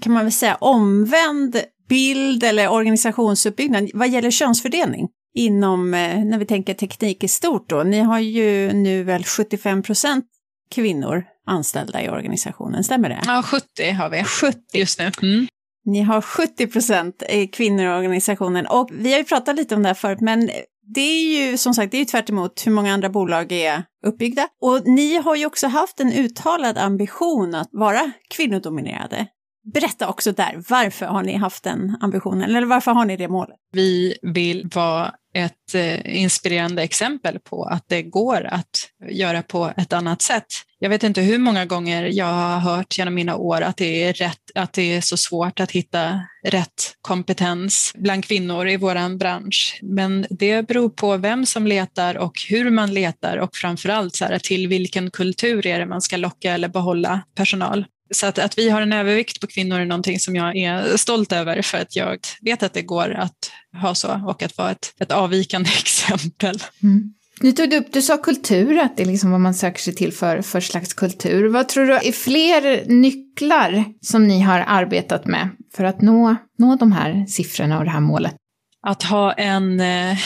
[0.02, 6.74] kan man väl säga, omvänd bild eller organisationsuppbyggnad vad gäller könsfördelning inom, när vi tänker
[6.74, 7.84] teknik i stort då.
[7.84, 10.26] Ni har ju nu väl 75 procent
[10.72, 13.22] kvinnor anställda i organisationen, stämmer det?
[13.26, 14.60] Ja, 70 har vi 70.
[14.74, 15.12] just nu.
[15.22, 15.48] Mm.
[15.86, 19.90] Ni har 70 procent kvinnor i organisationen och vi har ju pratat lite om det
[19.90, 20.50] här förut, men
[20.96, 24.48] det är ju som sagt, det är ju tvärt hur många andra bolag är uppbyggda.
[24.62, 29.28] Och ni har ju också haft en uttalad ambition att vara kvinnodominerade.
[29.74, 33.56] Berätta också där, varför har ni haft den ambitionen, eller varför har ni det målet?
[33.72, 39.94] Vi vill vara ett eh, inspirerande exempel på att det går att göra på ett
[39.94, 40.46] annat sätt.
[40.80, 44.14] Jag vet inte hur många gånger jag har hört genom mina år att det är,
[44.14, 49.80] rätt, att det är så svårt att hitta rätt kompetens bland kvinnor i vår bransch.
[49.82, 54.40] Men det beror på vem som letar och hur man letar och framförallt så här,
[54.40, 57.86] till vilken kultur är det man ska locka eller behålla personal.
[58.12, 61.32] Så att, att vi har en övervikt på kvinnor är någonting som jag är stolt
[61.32, 64.94] över för att jag vet att det går att ha så och att vara ett,
[65.00, 66.64] ett avvikande exempel.
[66.84, 67.14] Mm.
[67.42, 69.96] Nu tog du upp, du sa kultur, att det är liksom vad man söker sig
[69.96, 71.48] till för, för slags kultur.
[71.48, 76.76] Vad tror du är fler nycklar som ni har arbetat med för att nå, nå
[76.76, 78.36] de här siffrorna och det här målet?
[78.82, 80.18] Att ha en eh,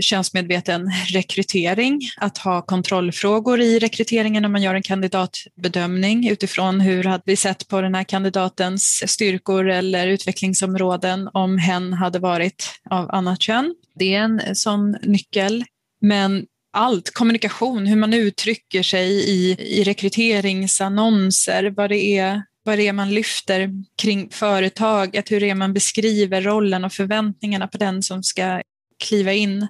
[0.00, 7.22] könsmedveten rekrytering, att ha kontrollfrågor i rekryteringen när man gör en kandidatbedömning utifrån hur hade
[7.26, 13.42] vi sett på den här kandidatens styrkor eller utvecklingsområden om hen hade varit av annat
[13.42, 13.74] kön.
[13.98, 15.64] Det är en eh, sån nyckel.
[16.00, 22.88] Men allt, kommunikation, hur man uttrycker sig i, i rekryteringsannonser, vad det är vad det
[22.88, 23.70] är man lyfter
[24.02, 28.62] kring företaget, hur det är man beskriver rollen och förväntningarna på den som ska
[29.04, 29.66] kliva in.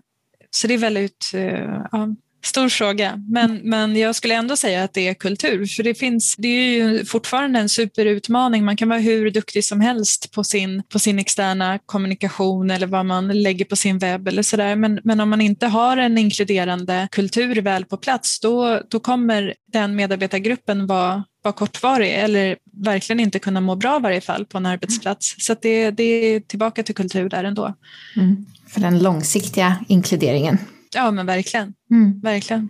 [0.51, 2.15] Så det är väldigt eh, ja,
[2.47, 3.23] stor fråga.
[3.29, 6.71] Men, men jag skulle ändå säga att det är kultur, för det, finns, det är
[6.71, 8.65] ju fortfarande en superutmaning.
[8.65, 13.07] Man kan vara hur duktig som helst på sin, på sin externa kommunikation eller vad
[13.07, 14.77] man lägger på sin webb eller sådär.
[14.77, 19.55] Men, men om man inte har en inkluderande kultur väl på plats, då, då kommer
[19.73, 24.59] den medarbetargruppen vara vara kortvarig eller verkligen inte kunna må bra i varje fall på
[24.59, 25.35] en arbetsplats.
[25.39, 27.75] Så det, det är tillbaka till kultur där ändå.
[28.17, 28.47] Mm.
[28.69, 30.59] För den långsiktiga inkluderingen.
[30.97, 31.75] Ja men verkligen.
[31.91, 32.21] Mm.
[32.21, 32.69] verkligen.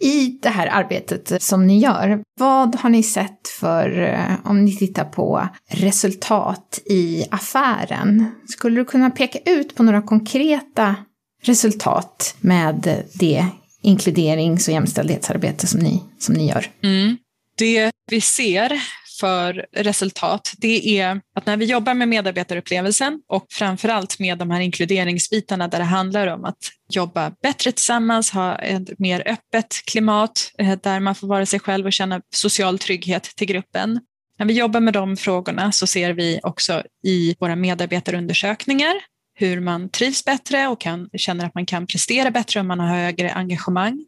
[0.00, 4.76] I det här arbetet som ni gör, vad har ni sett för, eh, om ni
[4.76, 8.30] tittar på resultat i affären?
[8.48, 10.94] Skulle du kunna peka ut på några konkreta
[11.42, 13.46] resultat med det
[13.82, 16.66] inkluderings och jämställdhetsarbete som ni, som ni gör?
[16.82, 17.16] Mm.
[17.58, 18.80] Det vi ser
[19.20, 24.60] för resultat, det är att när vi jobbar med medarbetarupplevelsen och framförallt med de här
[24.60, 26.58] inkluderingsbitarna där det handlar om att
[26.92, 31.86] jobba bättre tillsammans, ha ett mer öppet klimat eh, där man får vara sig själv
[31.86, 34.00] och känna social trygghet till gruppen.
[34.38, 38.94] När vi jobbar med de frågorna så ser vi också i våra medarbetarundersökningar
[39.38, 42.88] hur man trivs bättre och kan, känner att man kan prestera bättre om man har
[42.88, 44.04] högre engagemang.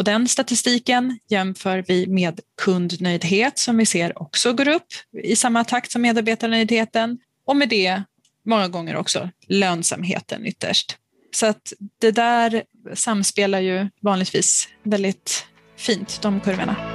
[0.00, 4.86] Och den statistiken jämför vi med kundnöjdhet som vi ser också går upp
[5.22, 8.02] i samma takt som medarbetarnöjdheten och med det
[8.46, 10.96] många gånger också lönsamheten ytterst.
[11.34, 12.62] Så att det där
[12.94, 16.89] samspelar ju vanligtvis väldigt fint, de kurvorna.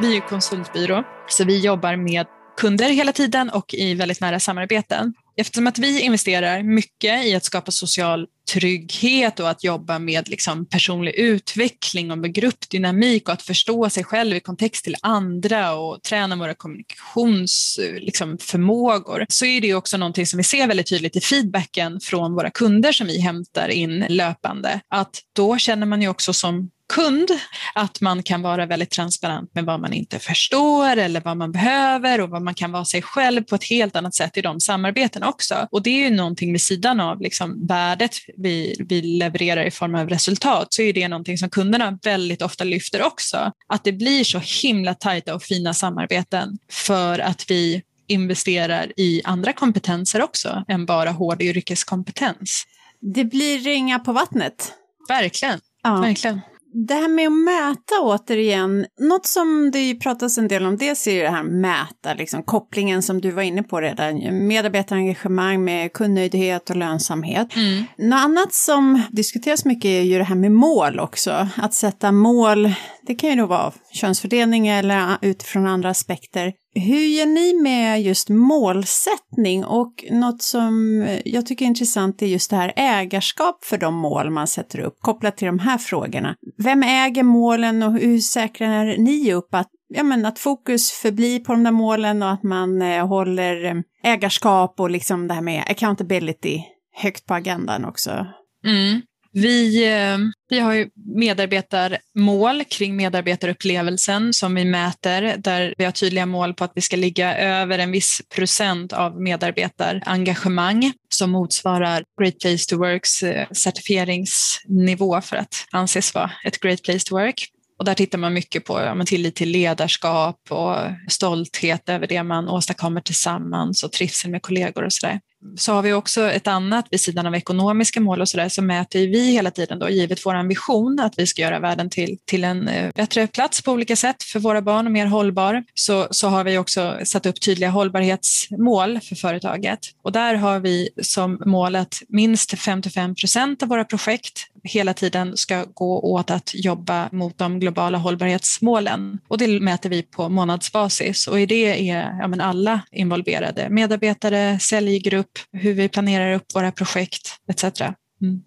[0.00, 5.14] Vi är konsultbyrå, så vi jobbar med kunder hela tiden och i väldigt nära samarbeten.
[5.36, 10.66] eftersom att vi investerar mycket i att skapa social trygghet och att jobba med liksom
[10.66, 16.02] personlig utveckling och med gruppdynamik och att förstå sig själv i kontext till andra och
[16.02, 21.20] träna våra kommunikationsförmågor liksom, så är det också någonting som vi ser väldigt tydligt i
[21.20, 24.80] feedbacken från våra kunder som vi hämtar in löpande.
[24.88, 27.30] Att då känner man ju också som kund,
[27.74, 32.20] att man kan vara väldigt transparent med vad man inte förstår eller vad man behöver
[32.20, 35.28] och vad man kan vara sig själv på ett helt annat sätt i de samarbetena
[35.28, 35.68] också.
[35.70, 39.94] Och det är ju någonting vid sidan av liksom värdet vi, vi levererar i form
[39.94, 43.52] av resultat så är det någonting som kunderna väldigt ofta lyfter också.
[43.68, 49.52] Att det blir så himla tajta och fina samarbeten för att vi investerar i andra
[49.52, 52.66] kompetenser också än bara hård yrkeskompetens.
[53.00, 54.72] Det blir ringa på vattnet.
[55.08, 55.60] Verkligen.
[55.82, 56.00] Ja.
[56.00, 56.40] Verkligen
[56.86, 61.22] det här med att mäta återigen, något som det pratas en del om, dels är
[61.22, 66.76] det här mäta, liksom kopplingen som du var inne på redan, medarbetarengagemang med kundnöjdhet och
[66.76, 67.56] lönsamhet.
[67.56, 67.84] Mm.
[67.98, 72.72] Något annat som diskuteras mycket är ju det här med mål också, att sätta mål,
[73.06, 76.52] det kan ju då vara könsfördelning eller utifrån andra aspekter.
[76.78, 82.50] Hur gör ni med just målsättning och något som jag tycker är intressant är just
[82.50, 86.34] det här ägarskap för de mål man sätter upp kopplat till de här frågorna.
[86.58, 91.52] Vem äger målen och hur säkrar ni upp att, ja, men att fokus förblir på
[91.52, 93.74] de där målen och att man eh, håller eh,
[94.12, 96.62] ägarskap och liksom det här med accountability
[96.94, 98.26] högt på agendan också?
[98.66, 99.00] Mm.
[99.38, 100.18] Vi, eh,
[100.48, 106.64] vi har ju medarbetarmål kring medarbetarupplevelsen som vi mäter där vi har tydliga mål på
[106.64, 112.76] att vi ska ligga över en viss procent av medarbetarengagemang som motsvarar Great Place to
[112.76, 117.48] Works eh, certifieringsnivå för att anses vara ett Great Place to Work.
[117.78, 120.76] Och där tittar man mycket på ja, tillit till ledarskap och
[121.08, 125.20] stolthet över det man åstadkommer tillsammans och trivsel med kollegor och sådär
[125.56, 128.98] så har vi också ett annat vid sidan av ekonomiska mål och sådär, så mäter
[128.98, 132.68] vi hela tiden då givet vår ambition att vi ska göra världen till, till en
[132.68, 136.44] eh, bättre plats på olika sätt för våra barn och mer hållbar så, så har
[136.44, 139.78] vi också satt upp tydliga hållbarhetsmål för företaget.
[140.02, 145.36] Och där har vi som mål att minst 55 procent av våra projekt hela tiden
[145.36, 149.18] ska gå åt att jobba mot de globala hållbarhetsmålen.
[149.28, 154.58] Och det mäter vi på månadsbasis och i det är ja, men alla involverade, medarbetare,
[154.58, 157.80] säljgrupp, hur vi planerar upp våra projekt etc.
[158.22, 158.42] Mm.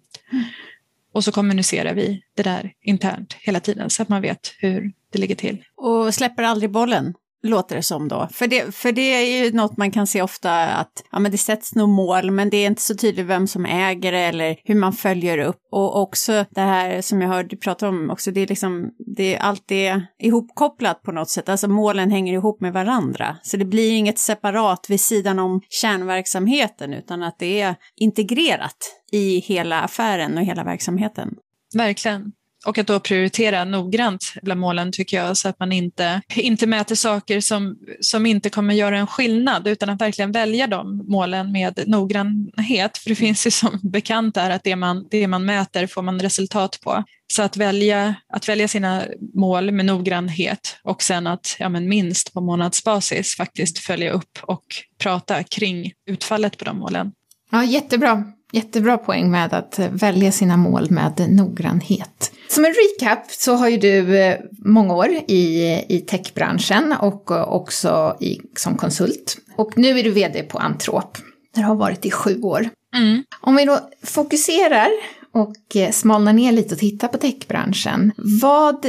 [1.12, 5.18] Och så kommunicerar vi det där internt hela tiden så att man vet hur det
[5.18, 5.64] ligger till.
[5.76, 7.14] Och släpper aldrig bollen?
[7.42, 8.28] Låter det som då.
[8.32, 11.38] För det, för det är ju något man kan se ofta att ja, men det
[11.38, 14.74] sätts nog mål, men det är inte så tydligt vem som äger det eller hur
[14.74, 15.56] man följer upp.
[15.72, 19.34] Och också det här som jag hörde du prata om också, det är liksom, det
[19.36, 23.36] är alltid ihopkopplat på något sätt, alltså målen hänger ihop med varandra.
[23.42, 28.76] Så det blir inget separat vid sidan om kärnverksamheten, utan att det är integrerat
[29.12, 31.28] i hela affären och hela verksamheten.
[31.74, 32.32] Verkligen.
[32.66, 36.94] Och att då prioritera noggrant bland målen tycker jag så att man inte, inte mäter
[36.94, 41.84] saker som, som inte kommer göra en skillnad utan att verkligen välja de målen med
[41.86, 42.98] noggrannhet.
[42.98, 46.20] För det finns ju som bekant där att det man, det man mäter får man
[46.20, 47.04] resultat på.
[47.32, 52.34] Så att välja, att välja sina mål med noggrannhet och sen att ja, men minst
[52.34, 54.64] på månadsbasis faktiskt följa upp och
[54.98, 57.12] prata kring utfallet på de målen.
[57.50, 58.24] Ja, jättebra.
[58.52, 62.32] Jättebra poäng med att välja sina mål med noggrannhet.
[62.48, 68.16] Som en recap så har ju du eh, många år i, i techbranschen och också
[68.20, 69.36] i, som konsult.
[69.56, 71.18] Och nu är du vd på Antrop,
[71.54, 72.68] där du har varit i sju år.
[72.96, 73.22] Mm.
[73.40, 74.88] Om vi då fokuserar
[75.34, 78.86] och eh, smalnar ner lite och tittar på techbranschen, vad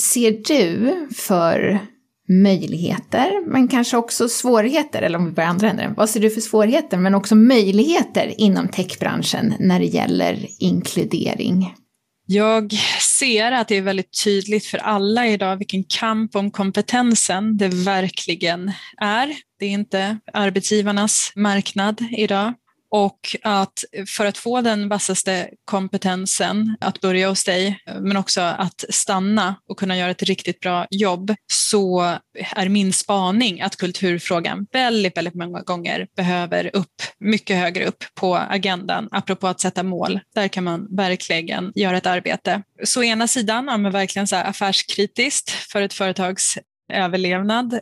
[0.00, 1.78] ser du för
[2.28, 5.94] möjligheter, men kanske också svårigheter, eller om vi börjar andra änden.
[5.96, 11.74] Vad ser du för svårigheter, men också möjligheter inom techbranschen när det gäller inkludering?
[12.26, 12.72] Jag
[13.18, 18.72] ser att det är väldigt tydligt för alla idag vilken kamp om kompetensen det verkligen
[18.96, 19.34] är.
[19.58, 22.54] Det är inte arbetsgivarnas marknad idag
[22.92, 23.84] och att
[24.16, 29.78] för att få den vassaste kompetensen att börja hos dig, men också att stanna och
[29.78, 32.16] kunna göra ett riktigt bra jobb, så
[32.56, 38.36] är min spaning att kulturfrågan väldigt, väldigt många gånger behöver upp, mycket högre upp på
[38.36, 40.20] agendan, apropå att sätta mål.
[40.34, 42.62] Där kan man verkligen göra ett arbete.
[42.84, 46.58] Så ena sidan, ja, men verkligen så affärskritiskt för ett företags
[46.92, 47.80] överlevnad eh,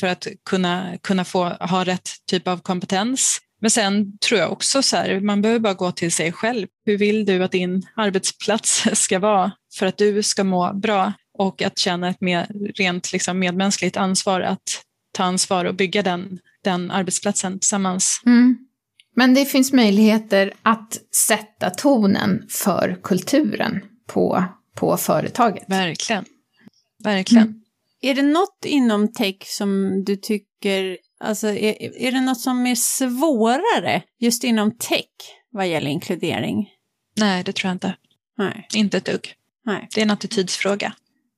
[0.00, 3.40] för att kunna, kunna få ha rätt typ av kompetens.
[3.60, 6.66] Men sen tror jag också så här, man behöver bara gå till sig själv.
[6.84, 11.62] Hur vill du att din arbetsplats ska vara för att du ska må bra och
[11.62, 14.82] att känna ett mer, rent liksom medmänskligt ansvar att
[15.12, 18.22] ta ansvar och bygga den, den arbetsplatsen tillsammans.
[18.26, 18.58] Mm.
[19.16, 20.98] Men det finns möjligheter att
[21.28, 24.44] sätta tonen för kulturen på,
[24.76, 25.64] på företaget.
[25.68, 26.24] Verkligen.
[27.04, 27.46] Verkligen.
[27.46, 27.60] Mm.
[28.02, 32.74] Är det något inom tech som du tycker, alltså är, är det något som är
[32.74, 35.06] svårare just inom tech
[35.52, 36.68] vad gäller inkludering?
[37.16, 37.96] Nej, det tror jag inte.
[38.38, 38.68] Nej.
[38.74, 39.34] Inte ett dugg.
[39.66, 39.88] Nej.
[39.94, 40.92] Det är en attitydsfråga.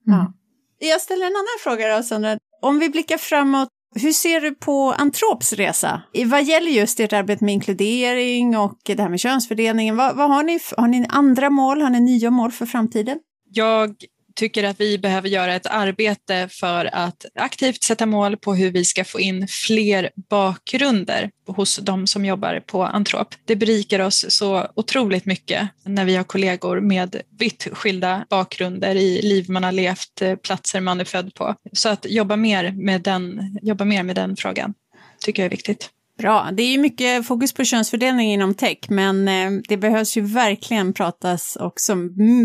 [0.07, 0.18] Mm.
[0.18, 0.33] Ja.
[0.78, 2.39] Jag ställer en annan fråga då, Sandra.
[2.62, 6.03] Om vi blickar framåt, hur ser du på Antrops resa?
[6.26, 10.43] Vad gäller just ert arbete med inkludering och det här med könsfördelningen, vad, vad har
[10.43, 10.61] ni?
[10.76, 11.83] Har ni andra mål?
[11.83, 13.18] Har ni nya mål för framtiden?
[13.51, 13.97] Jag
[14.35, 18.85] tycker att vi behöver göra ett arbete för att aktivt sätta mål på hur vi
[18.85, 23.35] ska få in fler bakgrunder hos de som jobbar på Antrop.
[23.45, 29.22] Det berikar oss så otroligt mycket när vi har kollegor med vitt skilda bakgrunder i
[29.22, 31.55] liv man har levt, eh, platser man är född på.
[31.72, 34.74] Så att jobba mer med den, jobba mer med den frågan
[35.22, 35.91] tycker jag är viktigt.
[36.23, 40.20] Bra, det är ju mycket fokus på könsfördelning inom tech, men eh, det behövs ju
[40.20, 41.95] verkligen pratas också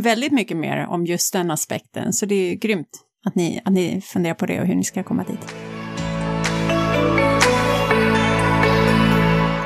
[0.04, 2.14] väldigt mycket mer om just den aspekten.
[2.14, 2.88] Så det är ju grymt
[3.26, 5.56] att ni, att ni funderar på det och hur ni ska komma dit.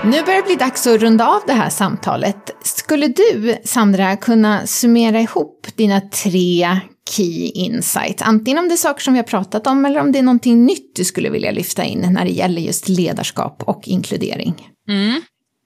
[0.03, 2.55] Nu börjar det bli dags att runda av det här samtalet.
[2.63, 6.79] Skulle du, Sandra, kunna summera ihop dina tre
[7.09, 10.19] key Insight, Antingen om det är saker som vi har pratat om eller om det
[10.19, 14.67] är någonting nytt du skulle vilja lyfta in när det gäller just ledarskap och inkludering.
[14.89, 15.21] Mm.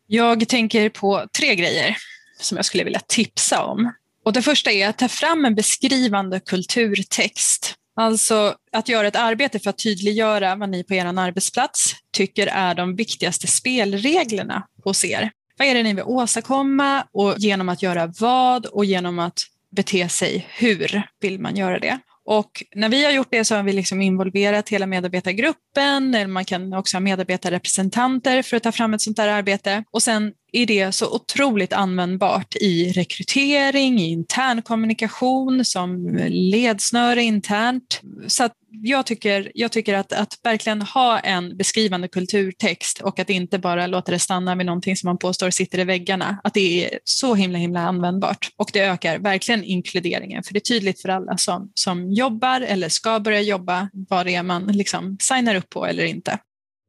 [0.08, 1.98] Jag tänker på tre grejer
[2.40, 3.92] som jag skulle vilja tipsa om.
[4.26, 9.60] Och det första är att ta fram en beskrivande kulturtext Alltså att göra ett arbete
[9.60, 15.32] för att tydliggöra vad ni på er arbetsplats tycker är de viktigaste spelreglerna hos er.
[15.58, 19.40] Vad är det ni vill åstadkomma och genom att göra vad och genom att
[19.76, 22.00] bete sig hur vill man göra det?
[22.28, 26.46] Och när vi har gjort det så har vi liksom involverat hela medarbetargruppen, eller man
[26.46, 29.84] kan också ha medarbetarrepresentanter för att ta fram ett sånt där arbete.
[29.92, 38.02] Och sen är det så otroligt användbart i rekrytering, i intern kommunikation, som ledsnöre internt.
[38.28, 38.54] Så att
[38.84, 43.88] jag tycker, jag tycker att, att verkligen ha en beskrivande kulturtext och att inte bara
[43.88, 47.36] låta det stanna vid någonting som man påstår sitter i väggarna, att det är så
[47.36, 48.50] himla himla användbart.
[48.58, 52.90] Och det ökar verkligen inkluderingen, för det är tydligt för alla som, som jobbar eller
[52.90, 56.40] ska börja jobba vad det är man liksom signar upp på eller inte.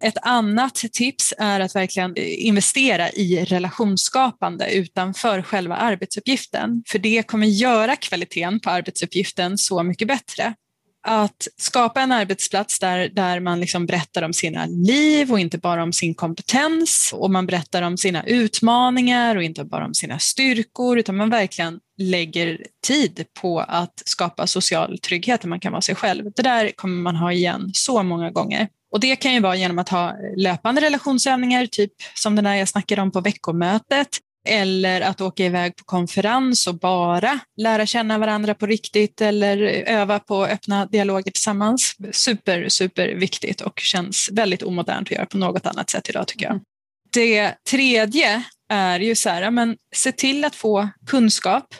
[0.04, 7.22] Ett annat tips är att verkligen eh, investera i relationsskapande utanför själva arbetsuppgiften, för det
[7.22, 10.54] kommer göra kvaliteten på arbetsuppgiften så mycket bättre
[11.06, 15.82] att skapa en arbetsplats där, där man liksom berättar om sina liv och inte bara
[15.82, 20.98] om sin kompetens och man berättar om sina utmaningar och inte bara om sina styrkor
[20.98, 25.94] utan man verkligen lägger tid på att skapa social trygghet där man kan vara sig
[25.94, 26.32] själv.
[26.36, 28.68] Det där kommer man ha igen så många gånger.
[28.92, 32.68] Och det kan ju vara genom att ha löpande relationsövningar, typ som den där jag
[32.68, 34.08] snackade om på veckomötet,
[34.48, 39.56] eller att åka iväg på konferens och bara lära känna varandra på riktigt eller
[39.86, 41.96] öva på öppna dialoger tillsammans.
[42.12, 46.44] Super, super viktigt och känns väldigt omodernt att göra på något annat sätt idag tycker
[46.44, 46.52] jag.
[46.52, 46.64] Mm.
[47.12, 51.74] Det tredje är ju så här, men se till att få kunskap,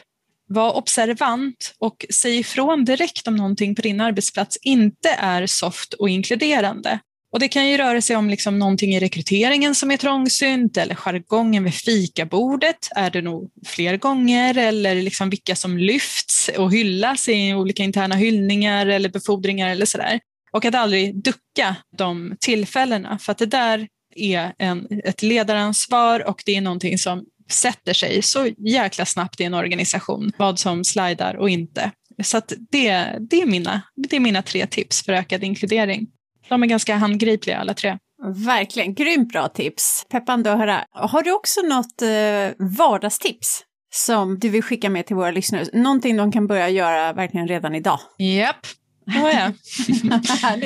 [0.47, 6.09] var observant och säg ifrån direkt om någonting på din arbetsplats inte är soft och
[6.09, 6.99] inkluderande.
[7.31, 10.95] Och det kan ju röra sig om liksom någonting i rekryteringen som är trångsynt eller
[10.95, 17.29] jargongen vid fikabordet är det nog fler gånger eller liksom vilka som lyfts och hyllas
[17.29, 20.19] i olika interna hyllningar eller befordringar eller sådär.
[20.51, 26.43] Och att aldrig ducka de tillfällena för att det där är en, ett ledaransvar och
[26.45, 31.35] det är någonting som sätter sig så jäkla snabbt i en organisation, vad som slidar
[31.35, 31.91] och inte.
[32.23, 32.41] Så
[32.71, 36.07] det, det, är mina, det är mina tre tips för ökad inkludering.
[36.49, 37.97] De är ganska handgripliga alla tre.
[38.45, 40.05] Verkligen, grymt bra tips.
[40.09, 40.85] Peppande att höra.
[40.91, 45.65] Har du också något eh, vardagstips som du vill skicka med till våra lyssnare?
[45.73, 47.99] Någonting de kan börja göra verkligen redan idag?
[48.17, 48.67] Japp,
[49.05, 49.53] det har jag.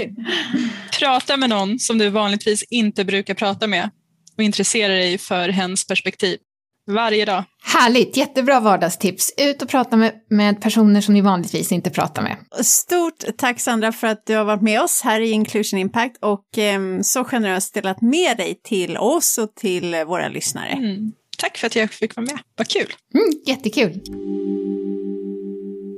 [1.00, 3.90] Prata med någon som du vanligtvis inte brukar prata med
[4.38, 6.38] och intressera dig för hens perspektiv
[6.94, 7.44] varje dag.
[7.64, 9.34] Härligt, jättebra vardagstips.
[9.38, 12.38] Ut och prata med, med personer som ni vanligtvis inte pratar med.
[12.66, 16.58] Stort tack Sandra för att du har varit med oss här i Inclusion Impact och
[16.58, 20.70] eh, så generöst delat med dig till oss och till våra lyssnare.
[20.70, 21.12] Mm.
[21.38, 22.94] Tack för att jag fick vara med, vad kul.
[23.14, 24.02] Mm, jättekul.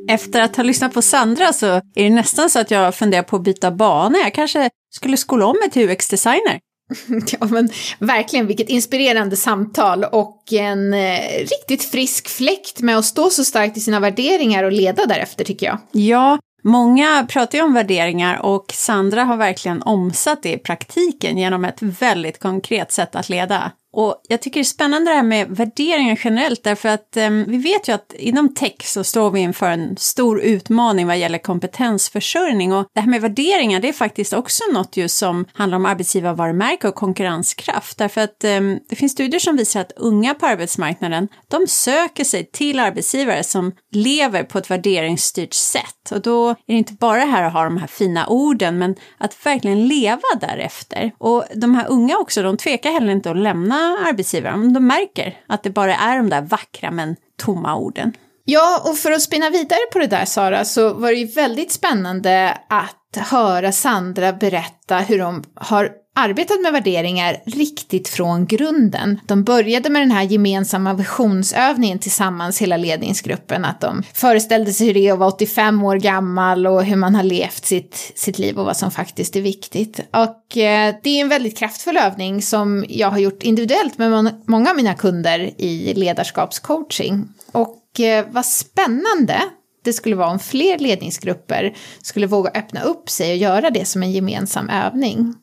[0.09, 3.35] Efter att ha lyssnat på Sandra så är det nästan så att jag funderar på
[3.35, 4.17] att byta bana.
[4.17, 6.59] Jag kanske skulle skola om mig till UX-designer.
[7.39, 7.69] Ja, men
[7.99, 13.77] verkligen, vilket inspirerande samtal och en eh, riktigt frisk fläkt med att stå så starkt
[13.77, 15.77] i sina värderingar och leda därefter, tycker jag.
[15.91, 21.65] Ja, många pratar ju om värderingar och Sandra har verkligen omsatt det i praktiken genom
[21.65, 23.71] ett väldigt konkret sätt att leda.
[23.93, 27.57] Och jag tycker det är spännande det här med värderingar generellt, därför att eh, vi
[27.57, 32.73] vet ju att inom tech så står vi inför en stor utmaning vad gäller kompetensförsörjning.
[32.73, 36.87] Och det här med värderingar, det är faktiskt också något just som handlar om arbetsgivarvarumärke
[36.87, 41.67] och konkurrenskraft, därför att eh, det finns studier som visar att unga på arbetsmarknaden, de
[41.67, 46.11] söker sig till arbetsgivare som lever på ett värderingsstyrt sätt.
[46.11, 49.45] Och då är det inte bara här att ha de här fina orden, men att
[49.45, 51.11] verkligen leva därefter.
[51.17, 54.73] Och de här unga också, de tvekar heller inte att lämna arbetsgivaren.
[54.73, 58.13] De märker att det bara är de där vackra men tomma orden.
[58.45, 61.71] Ja, och för att spinna vidare på det där Sara, så var det ju väldigt
[61.71, 69.19] spännande att höra Sandra berätta hur de har arbetat med värderingar riktigt från grunden.
[69.27, 74.93] De började med den här gemensamma visionsövningen tillsammans, hela ledningsgruppen, att de föreställde sig hur
[74.93, 78.59] det är att vara 85 år gammal och hur man har levt sitt, sitt liv
[78.59, 79.99] och vad som faktiskt är viktigt.
[79.99, 84.69] Och eh, det är en väldigt kraftfull övning som jag har gjort individuellt med många
[84.69, 87.29] av mina kunder i ledarskapscoaching.
[87.51, 89.41] Och eh, vad spännande
[89.83, 94.03] det skulle vara om fler ledningsgrupper skulle våga öppna upp sig och göra det som
[94.03, 95.33] en gemensam övning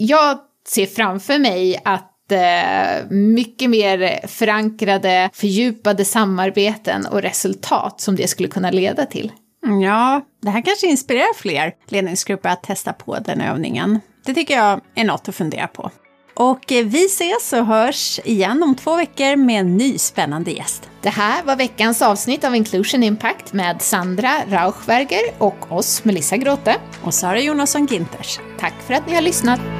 [0.00, 0.38] jag
[0.68, 8.48] ser framför mig att eh, mycket mer förankrade, fördjupade samarbeten och resultat som det skulle
[8.48, 9.32] kunna leda till.
[9.66, 14.00] Mm, ja, det här kanske inspirerar fler ledningsgrupper att testa på den övningen.
[14.24, 15.90] Det tycker jag är något att fundera på.
[16.40, 20.90] Och eh, vi ses och hörs igen om två veckor med en ny spännande gäst.
[21.02, 26.76] Det här var veckans avsnitt av Inclusion Impact med Sandra Rauchberger och oss, Melissa Grote.
[27.02, 28.40] Och Sara Jonasson Ginters.
[28.58, 29.79] Tack för att ni har lyssnat.